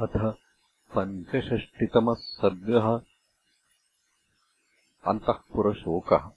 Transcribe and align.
अथ 0.00 0.34
पञ्चषष्टितमः 0.96 2.14
सर्गः 2.14 3.00
अन्तःपुरशोकः। 5.06 6.30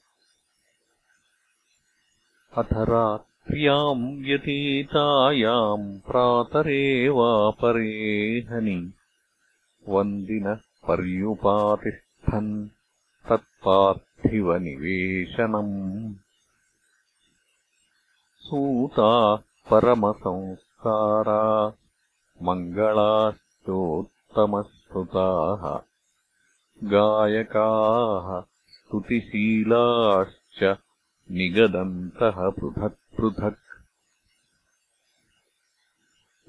अथ 2.58 2.74
रात्र्याम् 2.74 4.24
व्यतीतायाम् 4.24 6.00
प्रातरेवापरेहनि 6.00 8.94
वन्दिनः 9.90 10.60
पर्युपातिष्ठन् 10.88 12.70
तत्पार्थिवनिवेशनम्। 13.30 16.16
सूता 18.40 19.44
परमसंस्कारा 19.72 21.74
मङ्गला 22.42 23.47
उत्तमश्रुताः 23.70 25.80
गायकाः 26.84 28.42
स्तुतिशीलाश्च 28.42 30.78
निगदन्तः 31.32 32.32
पृथक्पृथक् 32.32 33.58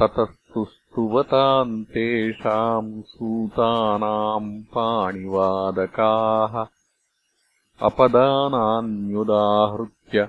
ततस्तु 0.01 0.65
स्तुवताम् 0.65 1.85
तेषाम् 1.85 3.03
सूतानाम् 3.03 4.63
पाणिवादकाः। 4.63 6.67
अपदानान्युदाहृत्य 7.83 10.29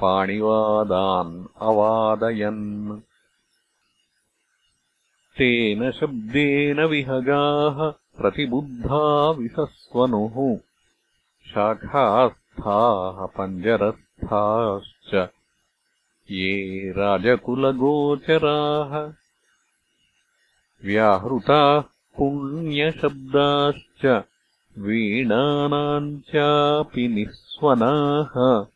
पाणिवादान् 0.00 1.44
अवादयन्। 1.60 3.00
तेन 5.38 5.90
शब्देन 5.90 6.80
विहगाः 6.80 7.92
प्रतिबुद्धा 8.20 9.30
विसस्वनुः। 9.30 10.58
शाखास्थाः 11.54 13.26
पञ्जरस्थाश्च 13.26 15.41
ये 16.32 16.94
राजकुलगोचराः 16.96 19.12
व्याहृताः 20.84 21.80
पुण्यशब्दाश्च 22.16 24.24
वीणानाम् 24.78 26.20
चापि 26.20 27.08
निःस्वनाः। 27.08 28.66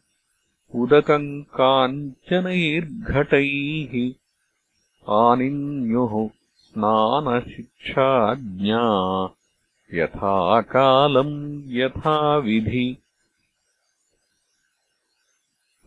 उदकम् 0.76 1.44
काञ्चनैर्घटैः 1.44 4.14
आनिन्युः 5.10 6.30
स्नानशिक्षाज्ञा। 6.58 9.30
यथा 9.94 10.62
कालम् 10.62 11.64
यथाविधि 11.68 12.98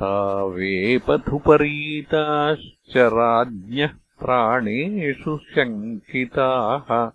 तावेपथुपरीताश्च 0.00 2.96
राज्ञः 2.96 3.90
प्राणेषु 4.20 5.38
शङ्किताः। 5.38 7.10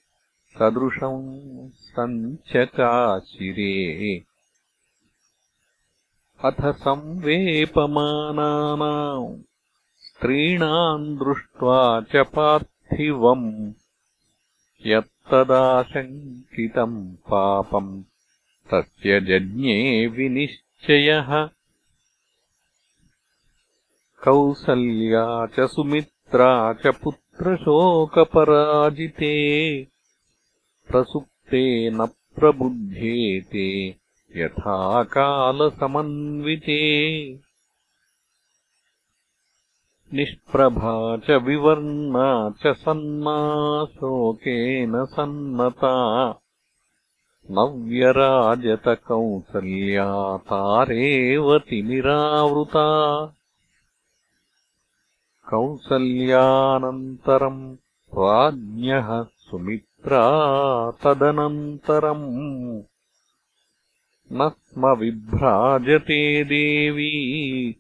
सदृशम् 0.59 1.71
सञ्चकाशिरे। 1.71 4.25
अथ 6.45 6.73
संवेपमानानाम् 6.73 9.48
स्त्रीणाम् 10.19 11.17
दृष्ट्वा 11.17 12.01
च 12.01 12.17
पार्थिवम्। 12.17 13.73
यत्तदाशङ्कितम् 14.87 17.15
पापम्। 17.15 18.03
तस्य 18.71 19.21
जज्ञे 19.21 20.07
विनिश्चयः। 20.07 21.49
कौसल्या 24.25 25.47
च 25.47 25.71
सुमित्रा 25.71 26.73
च 26.73 26.87
पुत्रशोकपराजिते। 26.87 29.87
प्रसुप्ते 30.89 31.91
न 31.91 32.07
प्रबुध्येते। 32.07 33.97
यथा 34.37 35.03
कालसमन्विते 35.03 37.09
निष्प्रभा 40.15 41.17
च 41.17 41.31
विवर्णा 41.31 42.51
च 42.51 42.77
सन्ना 42.77 43.85
शोकेन 43.85 45.05
सन्नता। 45.05 46.35
नव्यराजतकौसल्या 47.51 50.37
तिमिरावृता। 51.59 53.33
कौसल्यानन्तरम् 55.51 57.77
राज्ञः 58.15 59.23
सुमित्रा 59.23 60.91
तदनन्तरम्। 60.91 62.83
न 64.33 64.49
स्म 64.49 64.99
विभ्राजते 64.99 66.45
देवी 66.45 67.77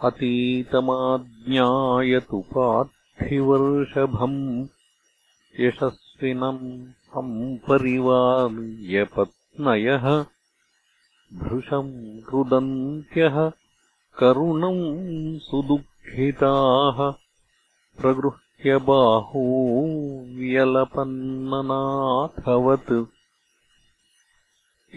अतीतमाज्ञायतु 0.08 0.90
पार्थिवर्षभम् 2.54 4.42
यशस्विनम् 5.60 6.64
सम्परिवार्यपत्नयः 7.14 10.06
भृशम् 11.42 11.94
रुदन्त्यः 12.32 13.38
करुणम् 14.20 14.84
सुदुःखिताः 15.48 17.00
प्रगृह्य 18.02 18.72
व्यलपन्ननाथवत् 20.40 21.32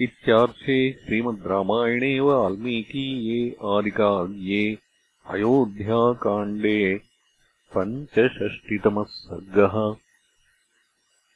इत्यार्थे 0.04 0.76
श्रीमद् 1.02 1.46
रामायणे 1.50 2.12
वाल्मीकीये 2.26 3.40
आदिकाव्ये 3.72 4.62
अयोध्याकाण्डे 5.30 6.78
पञ्चषष्टितमः 7.74 9.04
सर्गः 9.08 9.76